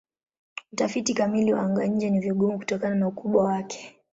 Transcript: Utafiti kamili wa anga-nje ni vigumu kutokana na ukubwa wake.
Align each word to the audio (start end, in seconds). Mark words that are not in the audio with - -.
Utafiti 0.73 1.13
kamili 1.13 1.53
wa 1.53 1.61
anga-nje 1.61 2.09
ni 2.09 2.19
vigumu 2.19 2.57
kutokana 2.57 2.95
na 2.95 3.07
ukubwa 3.07 3.43
wake. 3.43 3.95